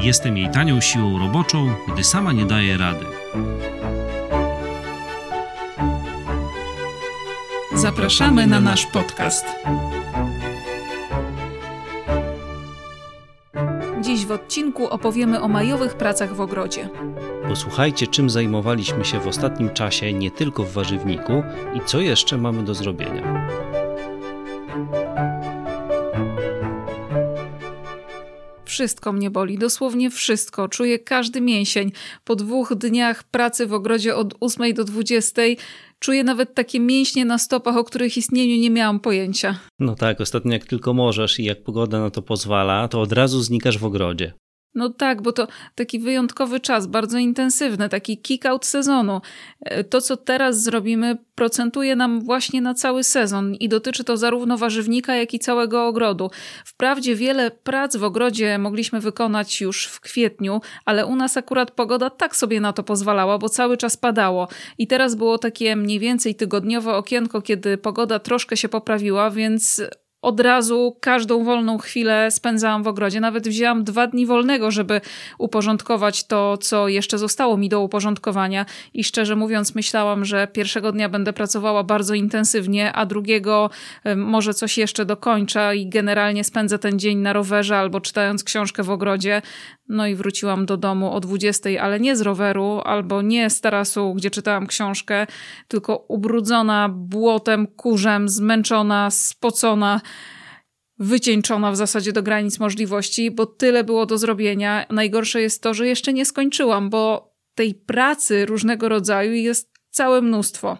[0.00, 3.06] Jestem jej tanią siłą roboczą, gdy sama nie daje rady.
[7.74, 9.46] Zapraszamy na nasz podcast.
[14.00, 16.88] Dziś w odcinku opowiemy o majowych pracach w ogrodzie.
[17.48, 21.42] Posłuchajcie, czym zajmowaliśmy się w ostatnim czasie, nie tylko w warzywniku
[21.74, 23.33] i co jeszcze mamy do zrobienia.
[28.74, 30.68] Wszystko mnie boli, dosłownie wszystko.
[30.68, 31.92] Czuję każdy mięsień.
[32.24, 35.42] Po dwóch dniach pracy w ogrodzie od 8 do 20
[35.98, 39.58] czuję nawet takie mięśnie na stopach, o których istnieniu nie miałam pojęcia.
[39.78, 43.42] No tak, ostatnio jak tylko możesz i jak pogoda na to pozwala, to od razu
[43.42, 44.32] znikasz w ogrodzie.
[44.74, 49.20] No tak, bo to taki wyjątkowy czas, bardzo intensywny, taki kick-out sezonu.
[49.60, 54.58] E, to, co teraz zrobimy, procentuje nam właśnie na cały sezon i dotyczy to zarówno
[54.58, 56.30] warzywnika, jak i całego ogrodu.
[56.64, 62.10] Wprawdzie wiele prac w ogrodzie mogliśmy wykonać już w kwietniu, ale u nas akurat pogoda
[62.10, 64.48] tak sobie na to pozwalała, bo cały czas padało.
[64.78, 69.82] I teraz było takie mniej więcej tygodniowe okienko, kiedy pogoda troszkę się poprawiła, więc
[70.24, 73.20] od razu każdą wolną chwilę spędzałam w ogrodzie.
[73.20, 75.00] Nawet wzięłam dwa dni wolnego, żeby
[75.38, 78.66] uporządkować to, co jeszcze zostało mi do uporządkowania.
[78.94, 83.70] I szczerze mówiąc, myślałam, że pierwszego dnia będę pracowała bardzo intensywnie, a drugiego
[84.16, 88.90] może coś jeszcze dokończę i generalnie spędzę ten dzień na rowerze albo czytając książkę w
[88.90, 89.42] ogrodzie.
[89.88, 94.14] No i wróciłam do domu o 20, ale nie z roweru albo nie z tarasu,
[94.14, 95.26] gdzie czytałam książkę,
[95.68, 100.00] tylko ubrudzona błotem, kurzem, zmęczona, spocona
[100.98, 104.86] wycieńczona w zasadzie do granic możliwości, bo tyle było do zrobienia.
[104.90, 110.78] Najgorsze jest to, że jeszcze nie skończyłam, bo tej pracy różnego rodzaju jest całe mnóstwo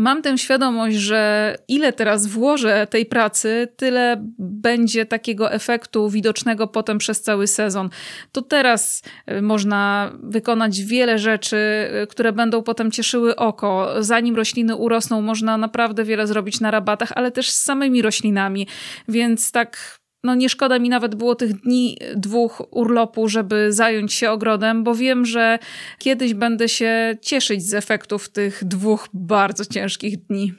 [0.00, 6.98] mam tę świadomość, że ile teraz włożę tej pracy, tyle będzie takiego efektu widocznego potem
[6.98, 7.90] przez cały sezon.
[8.32, 11.56] To teraz y, można wykonać wiele rzeczy,
[12.02, 13.94] y, które będą potem cieszyły oko.
[13.98, 18.66] Zanim rośliny urosną, można naprawdę wiele zrobić na rabatach, ale też z samymi roślinami.
[19.08, 24.30] Więc tak no nie szkoda mi nawet było tych dni, dwóch urlopu, żeby zająć się
[24.30, 25.58] ogrodem, bo wiem, że
[25.98, 30.54] kiedyś będę się cieszyć z efektów tych dwóch bardzo ciężkich dni.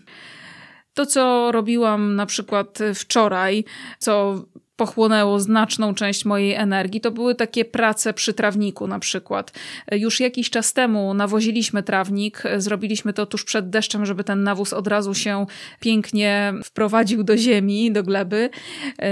[0.93, 3.63] To, co robiłam na przykład wczoraj,
[3.99, 4.45] co
[4.81, 9.51] pochłonęło znaczną część mojej energii, to były takie prace przy trawniku na przykład.
[9.91, 14.87] Już jakiś czas temu nawoziliśmy trawnik, zrobiliśmy to tuż przed deszczem, żeby ten nawóz od
[14.87, 15.45] razu się
[15.79, 18.49] pięknie wprowadził do ziemi, do gleby.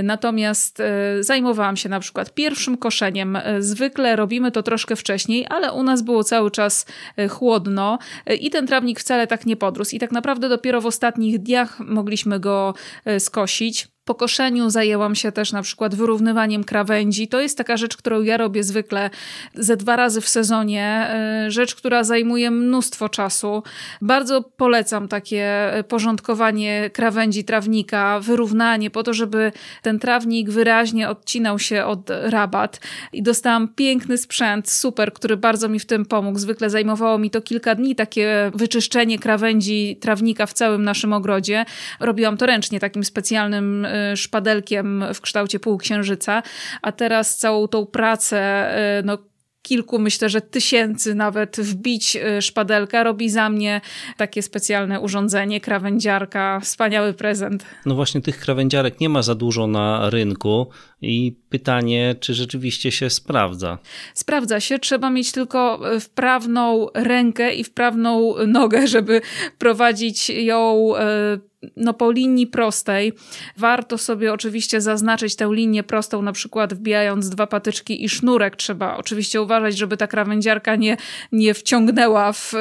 [0.04, 3.38] Natomiast e, zajmowałam się na przykład pierwszym koszeniem.
[3.60, 6.86] Zwykle robimy to troszkę wcześniej, ale u nas było cały czas
[7.18, 9.96] e, chłodno e, i ten trawnik wcale tak nie podrósł.
[9.96, 12.74] I tak naprawdę dopiero w ostatnich dniach mogliśmy go
[13.20, 13.99] skosić.
[14.10, 17.28] Po koszeniu zajęłam się też na przykład wyrównywaniem krawędzi.
[17.28, 19.10] To jest taka rzecz, którą ja robię zwykle
[19.54, 21.08] ze dwa razy w sezonie.
[21.10, 23.64] E, rzecz, która zajmuje mnóstwo czasu.
[24.02, 31.60] Bardzo polecam takie e, porządkowanie krawędzi trawnika, wyrównanie po to, żeby ten trawnik wyraźnie odcinał
[31.60, 32.80] się od rabat.
[33.14, 36.40] I dostałam piękny sprzęt, super, który bardzo mi w tym pomógł.
[36.40, 41.66] Zwykle zajmowało mi to kilka dni, takie wyczyszczenie krawędzi trawnika w całym naszym ogrodzie.
[42.00, 46.44] Robiłam to ręcznie, takim specjalnym e, szpadelkiem w kształcie półksiężyca,
[46.82, 49.18] a teraz całą tą pracę, y, no,
[49.62, 53.82] kilku, myślę, że tysięcy nawet wbić y, szpadelka robi za mnie
[54.18, 57.66] takie specjalne urządzenie, krawędziarka, wspaniały prezent.
[57.86, 60.70] No właśnie tych krawędziarek nie ma za dużo na rynku
[61.02, 63.78] i pytanie, czy rzeczywiście się sprawdza?
[64.14, 69.22] Sprawdza się, trzeba mieć tylko wprawną rękę i wprawną nogę, żeby
[69.58, 73.14] prowadzić ją y, no, po linii prostej.
[73.58, 78.56] Warto sobie oczywiście zaznaczyć tę linię prostą, na przykład wbijając dwa patyczki i sznurek.
[78.56, 80.98] Trzeba oczywiście uważać, żeby ta krawędziarka nie,
[81.32, 82.54] nie wciągnęła w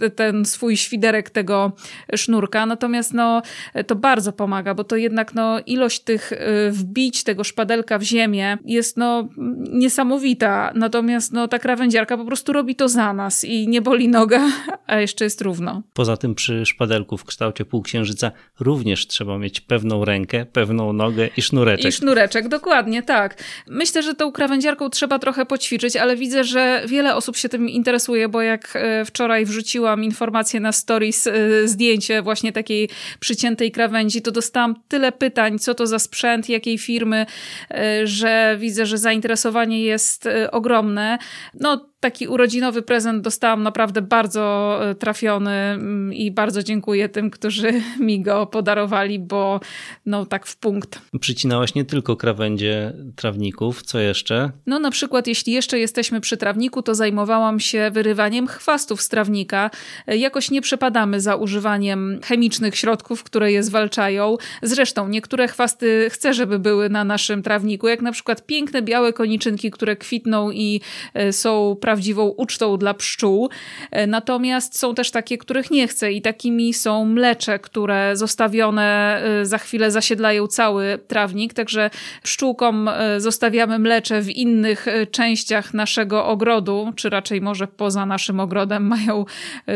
[0.00, 1.72] e, ten swój świderek tego
[2.14, 2.66] sznurka.
[2.66, 3.42] Natomiast no,
[3.86, 8.58] to bardzo pomaga, bo to jednak no, ilość tych e, wbić tego szpadelka w ziemię
[8.64, 9.28] jest no,
[9.72, 10.72] niesamowita.
[10.74, 14.48] Natomiast no, ta krawędziarka po prostu robi to za nas i nie boli noga,
[14.86, 15.82] a jeszcze jest równo.
[15.94, 21.42] Poza tym przy szpadelku w kształcie półksiężyca również trzeba mieć pewną rękę, pewną nogę i
[21.42, 21.86] sznureczek.
[21.86, 23.42] I sznureczek, dokładnie, tak.
[23.66, 28.28] Myślę, że tą krawędziarką trzeba trochę poćwiczyć, ale widzę, że wiele osób się tym interesuje,
[28.28, 31.32] bo jak e, wczoraj wrzuciłam informację na stories, e,
[31.68, 32.88] zdjęcie właśnie takiej
[33.20, 37.26] przyciętej krawędzi, to dostałam tyle pytań, co to za sprzęt, jakiej firmy,
[37.70, 41.18] e, że widzę, że zainteresowanie jest ogromne.
[41.60, 47.72] No, taki urodzinowy prezent dostałam naprawdę bardzo e, trafiony mm, i bardzo dziękuję tym, którzy
[48.00, 49.60] mi go podarowali, bo
[50.06, 51.00] no tak w punkt.
[51.20, 54.50] Przycinałaś nie tylko krawędzie trawników, co jeszcze?
[54.66, 59.70] No na przykład jeśli jeszcze jesteśmy przy trawniku, to zajmowałam się wyrywaniem chwastów z trawnika.
[60.06, 64.36] E, jakoś nie przepadamy za używaniem chemicznych środków, które je zwalczają.
[64.62, 69.70] Zresztą niektóre chwasty chcę, żeby były na naszym trawniku, jak na przykład piękne białe koniczynki,
[69.70, 70.80] które kwitną i
[71.14, 73.50] e, są prawdziwą ucztą dla pszczół.
[73.90, 79.46] E, natomiast są też takie, których nie chcę i takimi są mlecze, które zostawione e,
[79.46, 81.90] za chwilę zasiedlają cały trawnik, także
[82.22, 88.86] pszczółkom e, zostawiamy mlecze w innych częściach naszego ogrodu, czy raczej może poza naszym ogrodem
[88.86, 89.24] mają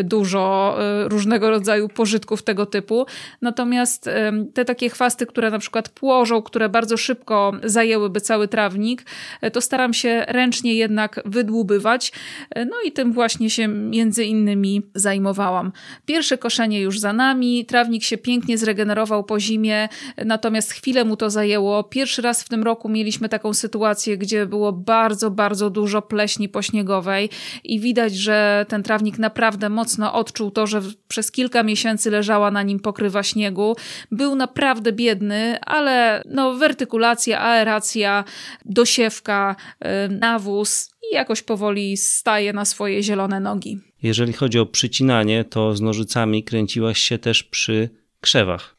[0.04, 3.06] dużo różnego rodzaju pożytków tego typu.
[3.42, 4.10] Natomiast
[4.54, 9.04] te takie chwasty, które na przykład płożą, które bardzo szybko zajęłyby cały trawnik,
[9.52, 12.03] to staram się ręcznie jednak wydłubywać
[12.56, 15.72] no i tym właśnie się między innymi zajmowałam.
[16.06, 19.88] Pierwsze koszenie już za nami, trawnik się pięknie zregenerował po zimie,
[20.24, 21.84] natomiast chwilę mu to zajęło.
[21.84, 27.30] Pierwszy raz w tym roku mieliśmy taką sytuację, gdzie było bardzo, bardzo dużo pleśni pośniegowej
[27.64, 32.62] i widać, że ten trawnik naprawdę mocno odczuł to, że przez kilka miesięcy leżała na
[32.62, 33.76] nim pokrywa śniegu.
[34.10, 38.24] Był naprawdę biedny, ale no, wertykulacja, aeracja,
[38.64, 43.78] dosiewka, y, nawóz, i jakoś powoli staje na swoje zielone nogi.
[44.02, 47.88] Jeżeli chodzi o przycinanie, to z nożycami kręciłaś się też przy
[48.20, 48.73] krzewach.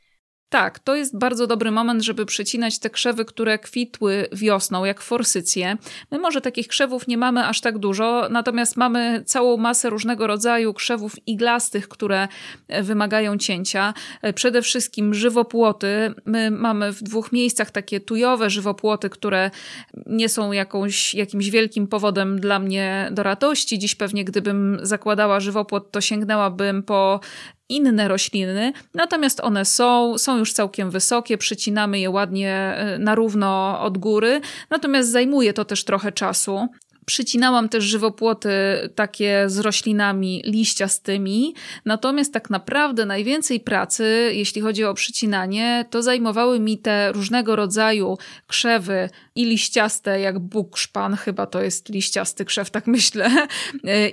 [0.49, 5.77] Tak, to jest bardzo dobry moment, żeby przecinać te krzewy, które kwitły wiosną, jak forsycje.
[6.11, 10.73] My może takich krzewów nie mamy aż tak dużo, natomiast mamy całą masę różnego rodzaju
[10.73, 12.27] krzewów iglastych, które
[12.67, 13.93] e, wymagają cięcia.
[14.21, 16.13] E, przede wszystkim żywopłoty.
[16.25, 19.51] My mamy w dwóch miejscach takie tujowe żywopłoty, które
[20.05, 23.79] nie są jakąś, jakimś wielkim powodem dla mnie do radości.
[23.79, 27.19] Dziś pewnie gdybym zakładała żywopłot, to sięgnęłabym po
[27.69, 33.81] inne rośliny, natomiast one są, są już całkiem wysokie, przycinamy je ładnie e, na równo
[33.81, 36.67] od góry, natomiast zajmuje to też trochę czasu.
[37.05, 38.49] Przycinałam też żywopłoty
[38.95, 41.55] takie z roślinami liściastymi,
[41.85, 48.17] natomiast tak naprawdę najwięcej pracy, jeśli chodzi o przycinanie, to zajmowały mi te różnego rodzaju
[48.47, 53.29] krzewy i liściaste, jak bukszpan, chyba to jest liściasty krzew, tak myślę,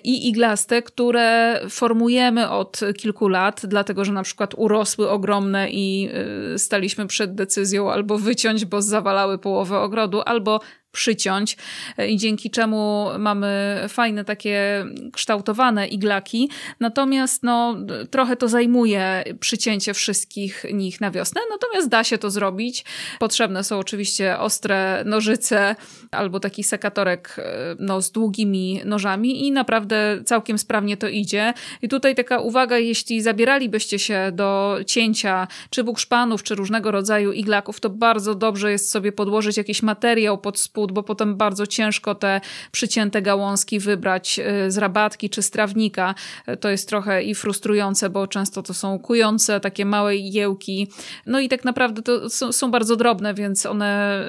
[0.04, 6.08] i iglaste, które formujemy od kilku lat, dlatego że na przykład urosły ogromne i
[6.54, 10.60] y, staliśmy przed decyzją albo wyciąć, bo zawalały połowę ogrodu, albo
[10.92, 11.56] przyciąć
[11.98, 16.50] e, i dzięki czemu mamy fajne takie kształtowane iglaki.
[16.80, 17.76] Natomiast no,
[18.10, 22.84] trochę to zajmuje przycięcie wszystkich nich na wiosnę, natomiast da się to zrobić.
[23.18, 25.76] Potrzebne są oczywiście ostre nożyce
[26.10, 31.54] albo taki sekatorek e, no, z długimi nożami i naprawdę całkiem sprawnie to idzie.
[31.82, 37.80] I tutaj taka uwaga, jeśli zabieralibyście się do cięcia czy bukszpanów, czy różnego rodzaju iglaków,
[37.80, 42.40] to bardzo dobrze jest sobie podłożyć jakiś materiał pod spód bo potem bardzo ciężko te
[42.72, 46.14] przycięte gałązki wybrać y, z rabatki czy z trawnika.
[46.60, 50.88] To jest trochę i frustrujące, bo często to są kujące, takie małe jełki.
[51.26, 54.22] No i tak naprawdę to są, bardzo drobne, więc one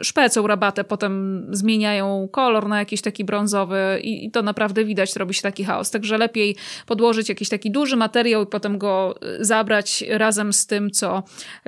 [0.00, 5.16] y, szpecą rabatę, potem zmieniają kolor na jakiś taki brązowy i, i to naprawdę widać,
[5.16, 5.90] robi się taki chaos.
[5.90, 11.22] Także lepiej podłożyć jakiś taki duży materiał i potem go zabrać razem z tym, co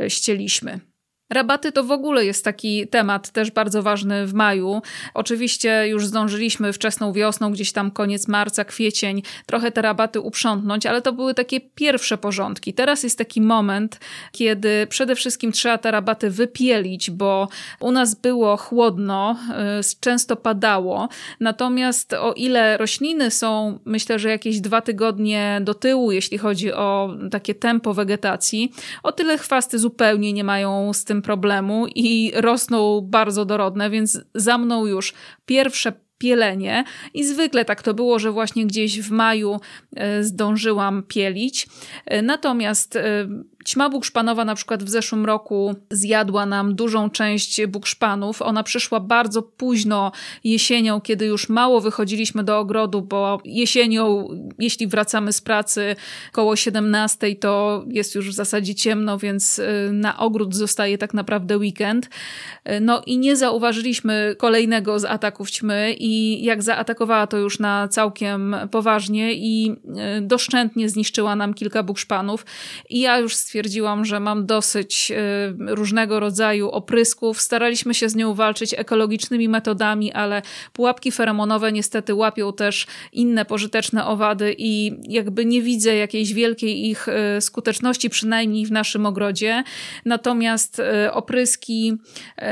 [0.09, 0.88] ścieliśmy.
[1.31, 4.83] Rabaty to w ogóle jest taki temat też bardzo ważny w maju.
[5.15, 11.03] Oczywiście już zdążyliśmy wczesną wiosną, gdzieś tam koniec marca, kwiecień, trochę te rabaty uprzątnąć, ale
[11.03, 12.75] to były takie pierwsze porządki.
[12.75, 14.01] Teraz jest taki moment,
[14.33, 17.49] kiedy przede wszystkim trzeba te rabaty wypielić, bo
[17.81, 19.37] u nas było chłodno,
[19.81, 21.09] y, często padało.
[21.41, 27.15] Natomiast o ile rośliny są, myślę, że jakieś dwa tygodnie do tyłu, jeśli chodzi o
[27.31, 33.01] takie tempo wegetacji, o tyle chwasty zupełnie nie mają z tym tym problemu i rosną
[33.01, 35.15] bardzo dorodne, więc za mną już
[35.47, 36.85] pierwsze pielenie
[37.15, 39.61] i zwykle tak to było, że właśnie gdzieś w maju
[39.97, 41.67] e, zdążyłam pielić.
[42.07, 43.29] E, natomiast e,
[43.69, 48.43] Ćma bukszpanowa na przykład w zeszłym roku zjadła nam dużą część bukszpanów.
[48.43, 50.13] Ona przyszła bardzo późno
[50.45, 55.97] jesienią, kiedy już mało wychodziliśmy do ogrodu, bo jesienią, jeśli wracamy z pracy
[56.33, 61.59] koło 17, to jest już w zasadzie ciemno, więc y, na ogród zostaje tak naprawdę
[61.59, 62.07] weekend.
[62.07, 67.89] Y, no i nie zauważyliśmy kolejnego z ataków ćmy i jak zaatakowała to już na
[67.89, 69.77] całkiem poważnie i
[70.19, 72.47] y, doszczętnie zniszczyła nam kilka bukszpanów
[72.89, 73.58] i ja już stwierdziłam,
[74.05, 75.12] że mam dosyć
[75.59, 77.41] różnego rodzaju oprysków.
[77.41, 84.07] Staraliśmy się z nią walczyć ekologicznymi metodami, ale pułapki feromonowe niestety łapią też inne pożyteczne
[84.07, 87.07] owady i jakby nie widzę jakiejś wielkiej ich
[87.41, 89.65] skuteczności, przynajmniej w naszym ogrodzie.
[90.05, 91.97] Natomiast e, opryski,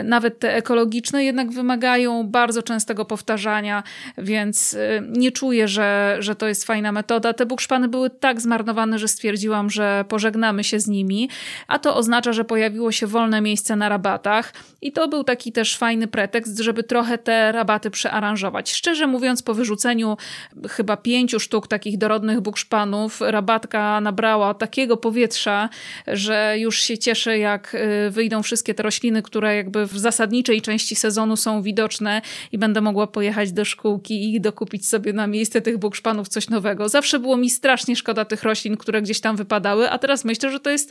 [0.05, 3.83] nawet te ekologiczne, jednak wymagają bardzo częstego powtarzania,
[4.19, 4.77] więc
[5.09, 7.33] nie czuję, że, że to jest fajna metoda.
[7.33, 10.96] Te bukszpany były tak zmarnowane, że stwierdziłam, że pożegnamy się z nimi,
[11.69, 15.77] a to oznacza, że pojawiło się wolne miejsce na rabatach i to był taki też
[15.77, 18.73] fajny pretekst, żeby trochę te rabaty przearanżować.
[18.73, 20.17] Szczerze mówiąc, po wyrzuceniu
[20.69, 25.69] chyba pięciu sztuk takich dorodnych bukszpanów, rabatka nabrała takiego powietrza,
[26.07, 30.97] że już się cieszę, jak y, wyjdą wszystkie te rośliny, które jakby w zasadniczej części
[30.97, 32.23] sezonu są widoczne
[32.53, 36.89] i będę mogła pojechać do szkółki i dokupić sobie na miejsce tych bukszpanów coś nowego.
[36.89, 40.61] Zawsze było mi strasznie szkoda tych roślin, które gdzieś tam wypadały, a teraz myślę, że
[40.61, 40.86] to jest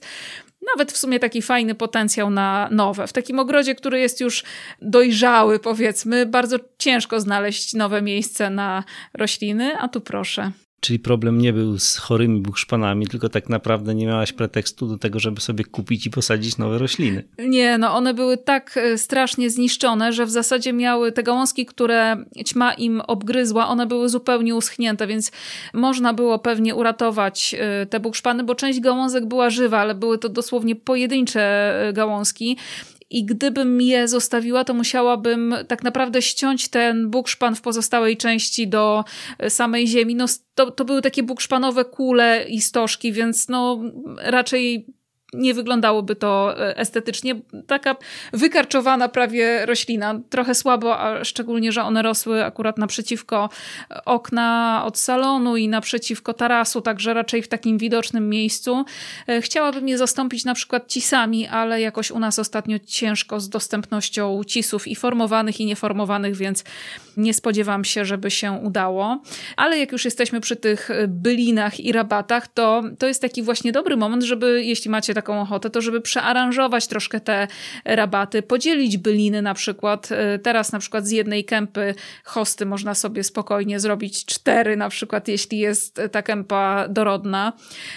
[0.75, 3.07] nawet w sumie taki fajny potencjał na nowe.
[3.07, 4.43] W takim ogrodzie, który jest już
[4.81, 8.83] dojrzały, powiedzmy, bardzo ciężko znaleźć nowe miejsce na
[9.13, 10.51] rośliny, a tu proszę.
[10.85, 15.19] Czyli problem nie był z chorymi bukszpanami, tylko tak naprawdę nie miałaś pretekstu do tego,
[15.19, 17.23] żeby sobie kupić i posadzić nowe rośliny.
[17.39, 22.17] Nie, no one były tak e, strasznie zniszczone, że w zasadzie miały te gałązki, które
[22.45, 25.31] ćma im obgryzła, one były zupełnie uschnięte, więc
[25.73, 30.29] można było pewnie uratować e, te bukszpany, bo część gałązek była żywa, ale były to
[30.29, 32.57] dosłownie pojedyncze e, gałązki.
[33.09, 39.03] I gdybym je zostawiła, to musiałabym tak naprawdę ściąć ten bukszpan w pozostałej części do
[39.39, 40.15] e, samej ziemi.
[40.15, 43.81] No, to, to były takie bukszpanowe kule i stożki, więc no
[44.17, 44.87] raczej
[45.37, 47.35] nie wyglądało,by to e, estetycznie.
[47.67, 47.95] Taka
[48.33, 53.49] wykarczowana prawie roślina, trochę słabo, a szczególnie, że one rosły akurat naprzeciwko
[54.05, 58.85] okna od salonu i naprzeciwko tarasu, także raczej w takim widocznym miejscu.
[59.27, 64.41] E, chciałabym je zastąpić na przykład cisami, ale jakoś u nas ostatnio ciężko z dostępnością
[64.47, 66.63] cisów i formowanych i nieformowanych, więc
[67.17, 69.21] nie spodziewam się, żeby się udało.
[69.55, 73.97] Ale jak już jesteśmy przy tych bylinach i rabatach, to to jest taki właśnie dobry
[73.97, 77.47] moment, żeby jeśli macie taką ochotę, to żeby przearanżować troszkę te
[77.85, 80.09] rabaty, podzielić byliny na przykład.
[80.11, 85.27] E, teraz na przykład z jednej kępy hosty można sobie spokojnie zrobić cztery na przykład,
[85.27, 87.53] jeśli jest ta kępa dorodna.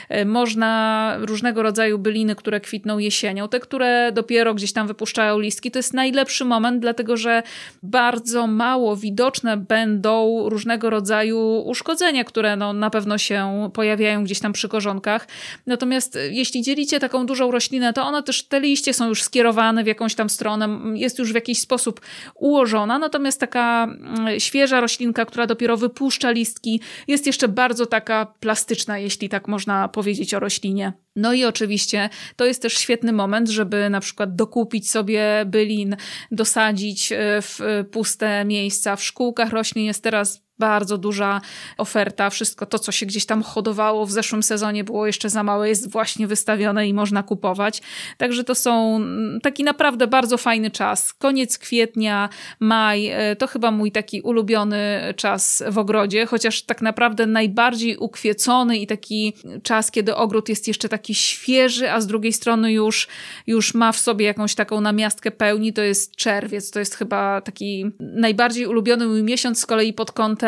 [0.08, 5.70] E, można różnego rodzaju byliny, które kwitną jesienią, te, które dopiero gdzieś tam wypuszczają listki,
[5.70, 7.42] to jest najlepszy moment, dlatego że
[7.82, 14.52] bardzo mało widoczne będą różnego rodzaju uszkodzenia, które no, na pewno się pojawiają gdzieś tam
[14.52, 15.28] przy korzonkach.
[15.66, 19.84] Natomiast e, jeśli dzielicie taką dużą roślinę, to ona też, te liście są już skierowane
[19.84, 22.00] w jakąś tam stronę, jest już w jakiś sposób
[22.34, 28.98] ułożona, natomiast taka mm, świeża roślinka, która dopiero wypuszcza listki, jest jeszcze bardzo taka plastyczna,
[28.98, 30.92] jeśli tak można powiedzieć o roślinie.
[31.16, 35.96] No i oczywiście to jest też świetny moment, żeby na przykład dokupić sobie bylin,
[36.30, 37.58] dosadzić e, w
[37.90, 38.96] puste miejsca.
[38.96, 41.40] W szkółkach roślin jest teraz bardzo duża
[41.78, 42.30] oferta.
[42.30, 45.90] Wszystko to, co się gdzieś tam hodowało w zeszłym sezonie, było jeszcze za małe, jest
[45.90, 47.82] właśnie wystawione i można kupować.
[48.16, 51.12] Także to są mm, taki naprawdę bardzo fajny czas.
[51.12, 52.28] Koniec kwietnia,
[52.60, 58.78] maj e, to chyba mój taki ulubiony czas w ogrodzie, chociaż tak naprawdę najbardziej ukwiecony
[58.78, 63.08] i taki czas, kiedy ogród jest jeszcze taki świeży, a z drugiej strony już,
[63.46, 66.70] już ma w sobie jakąś taką namiastkę pełni, to jest czerwiec.
[66.70, 70.47] To jest chyba taki najbardziej ulubiony mój miesiąc z kolei pod kątem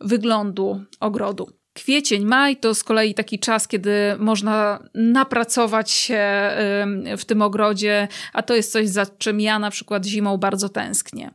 [0.00, 1.48] wyglądu ogrodu.
[1.74, 6.50] Kwiecień, maj to z kolei taki czas, kiedy można napracować się
[7.18, 11.30] w tym ogrodzie, a to jest coś, za czym ja na przykład zimą bardzo tęsknię.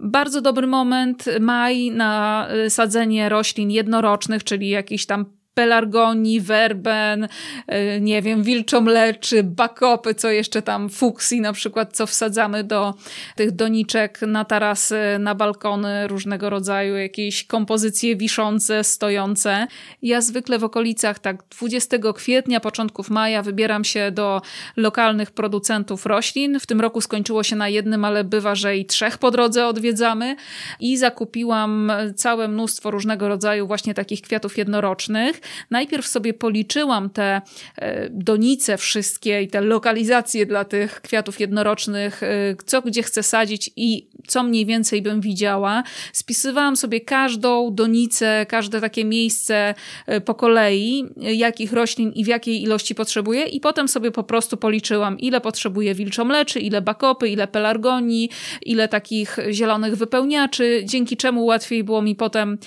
[0.00, 8.00] Bardzo dobry moment, maj na y, sadzenie roślin jednorocznych, czyli jakichś tam pelargonii, werben, y,
[8.00, 12.94] nie wiem, wilczomleczy, bakopy, co jeszcze tam, fuksji na przykład, co wsadzamy do
[13.36, 19.66] tych doniczek na tarasy, na balkony różnego rodzaju, jakieś kompozycje wiszące, stojące.
[20.02, 24.42] Ja zwykle w okolicach tak 20 kwietnia, początków maja wybieram się do
[24.76, 26.60] lokalnych producentów roślin.
[26.60, 30.36] W tym roku skończyło się na jednym, ale bywa, że i trzech po drodze odwiedzamy
[30.80, 35.45] i zakupiłam całe mnóstwo różnego rodzaju właśnie takich kwiatów jednorocznych.
[35.70, 37.40] Najpierw sobie policzyłam te
[37.76, 42.28] e, donice wszystkie i te lokalizacje dla tych kwiatów jednorocznych, e,
[42.66, 45.82] co gdzie chcę sadzić i co mniej więcej bym widziała.
[46.12, 49.74] Spisywałam sobie każdą donicę, każde takie miejsce
[50.06, 54.56] e, po kolei, jakich roślin i w jakiej ilości potrzebuję i potem sobie po prostu
[54.56, 58.30] policzyłam, ile potrzebuję wilczomleczy, ile bakopy, ile pelargonii,
[58.62, 62.58] ile takich zielonych wypełniaczy, dzięki czemu łatwiej było mi potem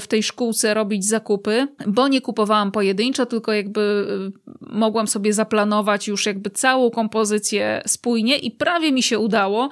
[0.00, 4.06] w tej szkółce robić zakupy, bo nie kupowałam pojedynczo, tylko jakby
[4.60, 9.68] mogłam sobie zaplanować już jakby całą kompozycję spójnie i prawie mi się udało.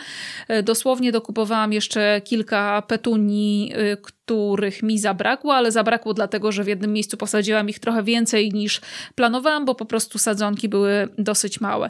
[0.63, 7.17] Dosłownie dokupowałam jeszcze kilka petunii, których mi zabrakło, ale zabrakło dlatego, że w jednym miejscu
[7.17, 8.81] posadziłam ich trochę więcej niż
[9.15, 11.89] planowałam, bo po prostu sadzonki były dosyć małe.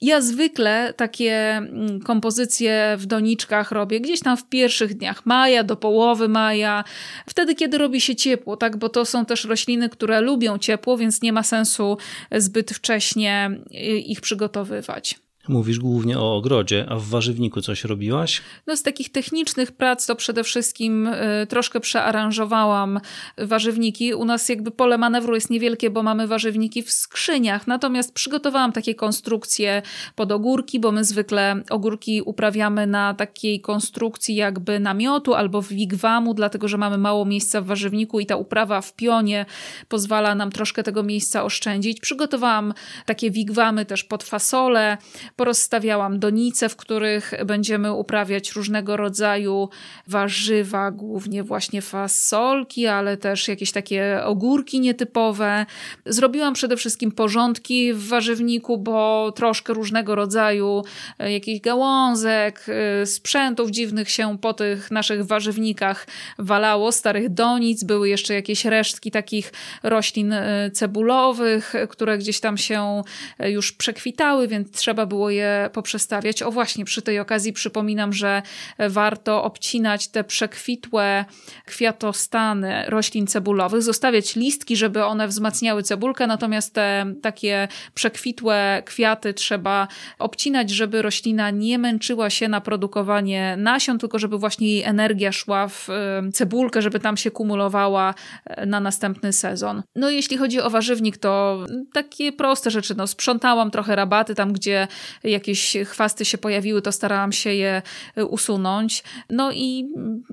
[0.00, 5.76] Ja zwykle takie mm, kompozycje w doniczkach robię gdzieś tam w pierwszych dniach maja, do
[5.76, 6.84] połowy maja,
[7.28, 8.76] wtedy, kiedy robi się ciepło, tak?
[8.76, 11.96] Bo to są też rośliny, które lubią ciepło, więc nie ma sensu
[12.32, 15.27] zbyt wcześnie y, ich przygotowywać.
[15.48, 18.42] Mówisz głównie o ogrodzie, a w warzywniku coś robiłaś?
[18.66, 23.00] No z takich technicznych prac to przede wszystkim y, troszkę przearanżowałam
[23.38, 24.14] warzywniki.
[24.14, 28.94] U nas jakby pole manewru jest niewielkie, bo mamy warzywniki w skrzyniach, natomiast przygotowałam takie
[28.94, 29.82] konstrukcje
[30.14, 36.68] pod ogórki, bo my zwykle ogórki uprawiamy na takiej konstrukcji jakby namiotu albo wigwamu, dlatego
[36.68, 39.46] że mamy mało miejsca w warzywniku i ta uprawa w pionie
[39.88, 42.00] pozwala nam troszkę tego miejsca oszczędzić.
[42.00, 42.74] Przygotowałam
[43.06, 44.98] takie wigwamy też pod fasole,
[45.38, 49.68] porozstawiałam donice, w których będziemy uprawiać różnego rodzaju
[50.06, 55.66] warzywa, głównie właśnie fasolki, ale też jakieś takie ogórki nietypowe.
[56.06, 60.82] Zrobiłam przede wszystkim porządki w warzywniku, bo troszkę różnego rodzaju
[61.18, 66.06] e, jakichś gałązek, e, sprzętów dziwnych się po tych naszych warzywnikach
[66.38, 69.52] walało, starych donic, były jeszcze jakieś resztki takich
[69.82, 73.02] roślin e, cebulowych, które gdzieś tam się
[73.38, 76.42] już przekwitały, więc trzeba było je poprzestawiać.
[76.42, 78.42] O właśnie, przy tej okazji przypominam, że
[78.88, 81.24] warto obcinać te przekwitłe
[81.64, 89.88] kwiatostany roślin cebulowych, zostawiać listki, żeby one wzmacniały cebulkę, natomiast te takie przekwitłe kwiaty trzeba
[90.18, 95.68] obcinać, żeby roślina nie męczyła się na produkowanie nasion, tylko żeby właśnie jej energia szła
[95.68, 95.88] w
[96.32, 99.82] cebulkę, żeby tam się kumulowała e, na następny sezon.
[99.96, 102.94] No jeśli chodzi o warzywnik, to takie proste rzeczy.
[102.94, 104.88] No, sprzątałam trochę rabaty tam, gdzie
[105.24, 107.82] jakieś chwasty się pojawiły, to starałam się je
[108.18, 109.04] y, usunąć.
[109.30, 109.88] No i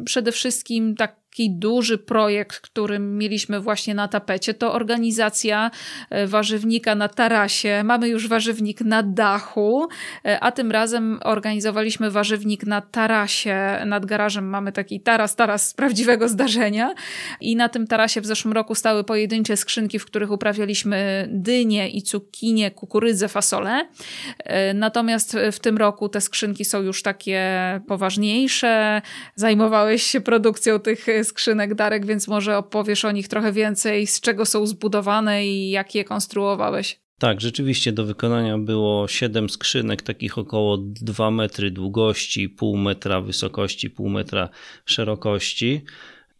[0.05, 5.71] przede wszystkim tak taki duży projekt, który mieliśmy właśnie na tapecie, to organizacja
[6.09, 7.81] e, warzywnika na tarasie.
[7.83, 9.87] Mamy już warzywnik na dachu,
[10.25, 13.81] e, a tym razem organizowaliśmy warzywnik na tarasie.
[13.85, 16.93] Nad garażem mamy taki taras, taras z prawdziwego zdarzenia.
[17.41, 22.01] I na tym tarasie w zeszłym roku stały pojedyncze skrzynki, w których uprawialiśmy dynie i
[22.01, 23.87] cukinie, kukurydzę, fasole.
[24.39, 27.41] E, natomiast w tym roku te skrzynki są już takie
[27.87, 29.01] poważniejsze.
[29.35, 34.45] Zajmowałeś się produkcją tych skrzynek, Darek, więc może opowiesz o nich trochę więcej, z czego
[34.45, 36.99] są zbudowane i jak je konstruowałeś.
[37.19, 43.89] Tak, rzeczywiście do wykonania było 7 skrzynek, takich około 2 metry długości, pół metra wysokości,
[43.89, 44.49] pół metra
[44.85, 45.81] szerokości.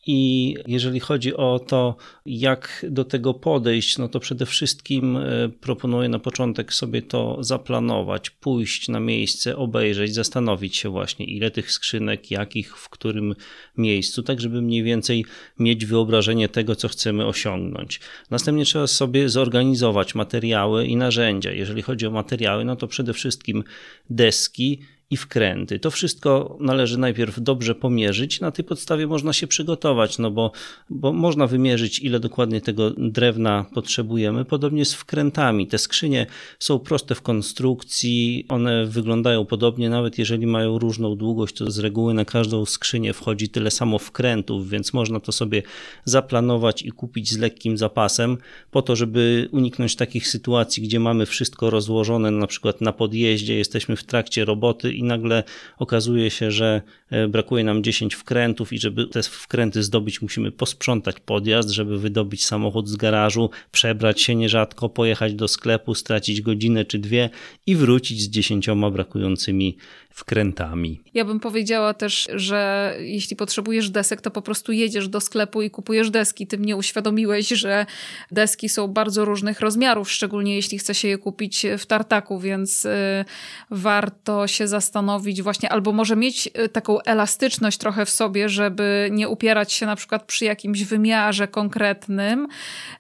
[0.08, 6.10] I jeżeli chodzi o to, jak do tego podejść, no to przede wszystkim e, proponuję
[6.10, 12.32] na początek sobie to zaplanować, pójść na miejsce, obejrzeć, zastanowić się właśnie, ile tych skrzynek,
[12.32, 13.36] jakich, w którym
[13.78, 15.26] miejscu, tak żeby mniej więcej
[15.60, 18.00] mieć wyobrażenie tego, co chcemy osiągnąć.
[18.30, 21.52] Następnie trzeba sobie zorganizować materiały i narzędzia.
[21.52, 23.64] Jeżeli chodzi o materiały, no to przede wszystkim
[24.10, 25.80] deski i wkręty.
[25.80, 30.52] To wszystko należy najpierw dobrze pomierzyć, na tej podstawie można się przygotować, no bo,
[30.90, 34.46] bo można wymierzyć, ile dokładnie tego drewna potrzebujemy.
[34.46, 35.68] Podobnie z wkrętami.
[35.68, 36.26] Te skrzynie
[36.60, 42.14] są proste w konstrukcji, one wyglądają podobnie, nawet jeżeli mają różną długość, to z reguły
[42.14, 45.64] na każdą skrzynię wchodzi tyle samo wkrętów, więc można to sobie
[46.06, 48.38] zaplanować i kupić z lekkim zapasem,
[48.72, 53.96] po to, żeby uniknąć takich sytuacji, gdzie mamy wszystko rozłożone, na przykład na podjeździe, jesteśmy
[53.96, 55.44] w trakcie roboty i nagle
[55.78, 61.16] okazuje się, że e, brakuje nam 10 wkrętów i żeby te wkręty zdobyć, musimy posprzątać
[61.20, 67.00] podjazd, żeby wydobyć samochód z garażu, przebrać się nierzadko, pojechać do sklepu, stracić godzinę czy
[67.00, 67.30] dwie
[67.66, 69.78] i wrócić z dziesięcioma brakującymi
[70.16, 71.02] wkrętami.
[71.14, 75.70] Ja bym powiedziała też, że jeśli potrzebujesz desek, to po prostu jedziesz do sklepu i
[75.70, 76.48] kupujesz deski.
[76.48, 77.86] Ty mnie uświadomiłeś, że
[78.32, 83.26] deski są bardzo różnych rozmiarów, szczególnie jeśli chce się je kupić w tartaku, więc y,
[83.72, 89.30] warto się zastanowić właśnie, albo może mieć y, taką elastyczność trochę w sobie, żeby nie
[89.30, 92.48] upierać się na przykład przy jakimś wymiarze konkretnym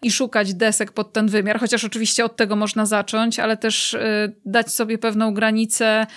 [0.01, 4.35] i szukać desek pod ten wymiar, chociaż oczywiście od tego można zacząć, ale też y,
[4.45, 6.07] dać sobie pewną granicę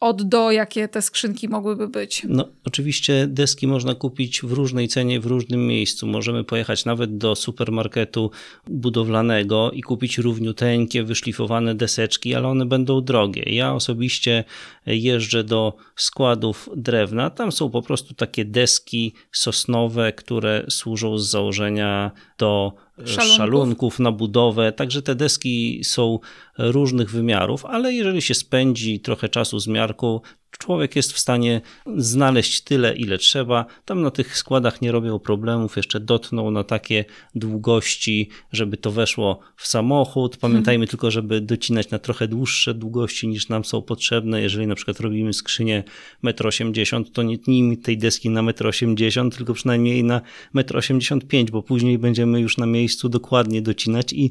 [0.00, 2.22] od do, jakie te skrzynki mogłyby być?
[2.28, 6.06] No, oczywiście deski można kupić w różnej cenie, w różnym miejscu.
[6.06, 8.30] Możemy pojechać nawet do supermarketu
[8.66, 13.42] budowlanego i kupić równiuteńkie, wyszlifowane deseczki, ale one będą drogie.
[13.46, 14.44] Ja osobiście
[14.86, 17.30] jeżdżę do składów drewna.
[17.30, 22.72] Tam są po prostu takie deski sosnowe, które służą z założenia do
[23.04, 23.36] Szalunków.
[23.36, 24.72] szalunków na budowę.
[24.72, 26.18] Także te deski są
[26.58, 30.20] różnych wymiarów, ale jeżeli się spędzi trochę czasu z miarką,
[30.58, 31.60] człowiek jest w stanie
[31.96, 33.66] znaleźć tyle, ile trzeba.
[33.84, 39.40] Tam na tych składach nie robią problemów, jeszcze dotną na takie długości, żeby to weszło
[39.56, 40.36] w samochód.
[40.36, 44.42] Pamiętajmy tylko, żeby docinać na trochę dłuższe długości niż nam są potrzebne.
[44.42, 45.84] Jeżeli na przykład robimy skrzynię
[46.24, 50.20] 1,80 m, to nie tnijmy tej deski na 1,80 m, tylko przynajmniej na
[50.54, 54.30] 1,85 m, bo później będziemy już na miejscu dokładnie docinać i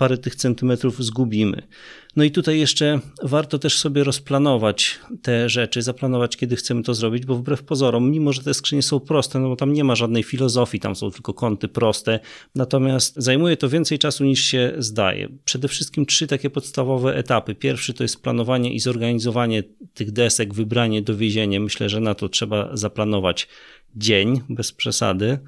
[0.00, 1.62] parę tych centymetrów zgubimy.
[2.16, 7.26] No i tutaj jeszcze warto też sobie rozplanować te rzeczy, zaplanować, kiedy chcemy to zrobić,
[7.26, 10.22] bo wbrew pozorom, mimo że te skrzynie są proste, no bo tam nie ma żadnej
[10.22, 12.20] filozofii, tam są tylko kąty proste,
[12.54, 15.28] natomiast zajmuje to więcej czasu niż się zdaje.
[15.44, 17.54] Przede wszystkim trzy takie podstawowe etapy.
[17.54, 19.62] Pierwszy to jest planowanie i zorganizowanie
[19.94, 21.60] tych desek, wybranie, dowiezienie.
[21.60, 23.48] Myślę, że na to trzeba zaplanować
[23.96, 25.38] dzień, bez przesady.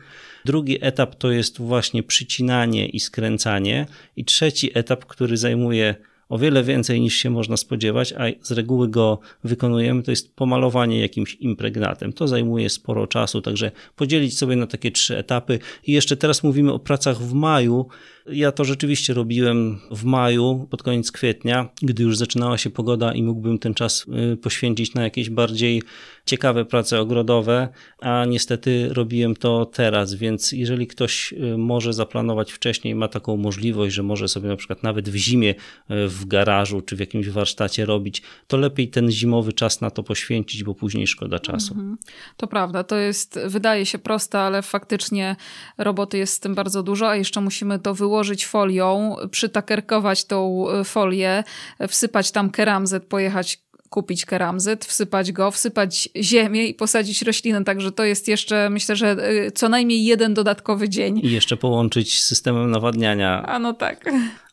[0.44, 3.86] Drugi etap to jest właśnie przycinanie i skręcanie.
[4.16, 5.94] I trzeci etap, który zajmuje
[6.32, 11.00] o wiele więcej niż się można spodziewać, a z reguły go wykonujemy, to jest pomalowanie
[11.00, 12.12] jakimś impregnatem.
[12.12, 15.58] To zajmuje sporo czasu, także podzielić sobie na takie trzy etapy.
[15.86, 17.86] I jeszcze teraz mówimy o pracach w maju.
[18.26, 23.22] Ja to rzeczywiście robiłem w maju, pod koniec kwietnia, gdy już zaczynała się pogoda i
[23.22, 25.82] mógłbym ten czas y, poświęcić na jakieś bardziej
[26.26, 27.68] ciekawe prace ogrodowe,
[28.00, 33.94] a niestety robiłem to teraz, więc jeżeli ktoś y, może zaplanować wcześniej, ma taką możliwość,
[33.94, 37.86] że może sobie na przykład nawet w zimie y, w garażu czy w jakimś warsztacie
[37.86, 41.74] robić, to lepiej ten zimowy czas na to poświęcić, bo później szkoda czasu.
[41.74, 41.98] Mhm.
[42.36, 45.36] To prawda, to jest, wydaje się proste, ale faktycznie
[45.78, 50.84] roboty jest z tym bardzo dużo, a jeszcze musimy to wyłożyć folią, przytakerkować tą y,
[50.84, 51.44] folię,
[51.88, 57.64] wsypać tam keramzet, pojechać kupić keramzyt, wsypać go, wsypać ziemię i posadzić roślinę.
[57.64, 61.20] Także to jest jeszcze, myślę, że y, co najmniej jeden dodatkowy dzień.
[61.22, 63.42] I jeszcze połączyć z systemem nawadniania.
[63.42, 64.04] A no tak.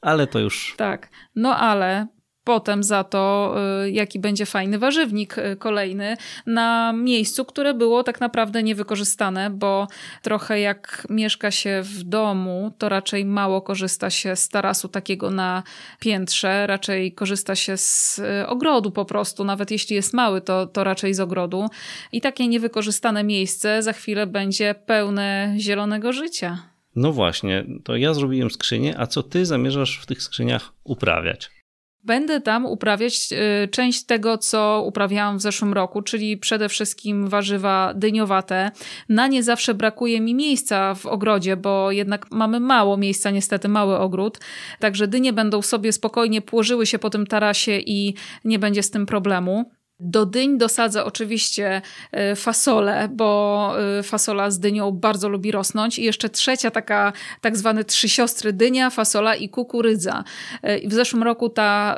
[0.01, 0.73] Ale to już.
[0.77, 1.09] Tak.
[1.35, 2.07] No ale
[2.43, 8.21] potem za to, y, jaki będzie fajny warzywnik y, kolejny na miejscu, które było tak
[8.21, 9.87] naprawdę niewykorzystane, bo
[10.21, 15.63] trochę jak mieszka się w domu, to raczej mało korzysta się z tarasu takiego na
[15.99, 20.83] piętrze, raczej korzysta się z y, ogrodu po prostu, nawet jeśli jest mały, to, to
[20.83, 21.69] raczej z ogrodu.
[22.11, 26.57] I takie niewykorzystane miejsce za chwilę będzie pełne zielonego życia.
[26.95, 31.58] No właśnie, to ja zrobiłem skrzynię, a co ty zamierzasz w tych skrzyniach uprawiać?
[32.03, 37.93] Będę tam uprawiać y, część tego, co uprawiałam w zeszłym roku, czyli przede wszystkim warzywa
[37.95, 38.71] dyniowate.
[39.09, 43.97] Na nie zawsze brakuje mi miejsca w ogrodzie, bo jednak mamy mało miejsca, niestety mały
[43.97, 44.39] ogród.
[44.79, 48.13] Także dynie będą sobie spokojnie płożyły się po tym tarasie i
[48.45, 49.71] nie będzie z tym problemu.
[49.99, 51.81] Do dyń dosadzę oczywiście
[52.11, 55.99] e, fasolę, bo e, fasola z dynią bardzo lubi rosnąć.
[55.99, 60.23] I jeszcze trzecia taka, tak zwane trzy siostry dynia, fasola i kukurydza.
[60.61, 61.97] E, w zeszłym roku ta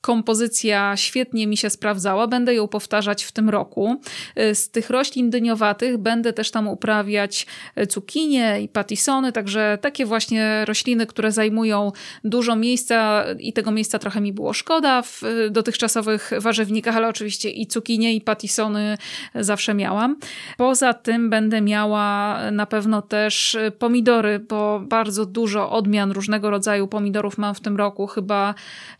[0.00, 2.26] kompozycja świetnie mi się sprawdzała.
[2.26, 4.00] Będę ją powtarzać w tym roku.
[4.38, 7.46] Y, z tych roślin dyniowatych będę też tam uprawiać
[7.78, 11.92] y, cukinie i patisony, także takie właśnie rośliny, które zajmują
[12.24, 17.50] dużo miejsca i tego miejsca trochę mi było szkoda w y, dotychczasowych warzywnikach, ale oczywiście
[17.50, 18.98] i cukinie i patisony
[19.34, 20.16] zawsze miałam.
[20.56, 27.38] Poza tym będę miała na pewno też pomidory, bo bardzo dużo odmian różnego rodzaju pomidorów
[27.38, 28.54] mam w tym roku, chyba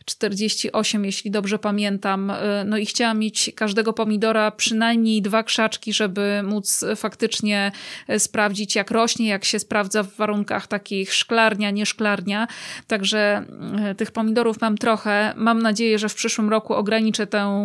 [0.05, 2.29] 48 jeśli dobrze pamiętam.
[2.29, 7.71] Y, no i chciałam mieć każdego pomidora przynajmniej dwa krzaczki, żeby móc faktycznie
[8.09, 12.47] y, sprawdzić, jak rośnie, jak się sprawdza w warunkach takich szklarnia, nie szklarnia.
[12.87, 13.45] Także
[13.91, 15.33] y, tych pomidorów mam trochę.
[15.37, 17.59] Mam nadzieję, że w przyszłym roku ograniczę tę